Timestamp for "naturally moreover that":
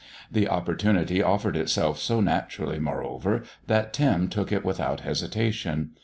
2.21-3.93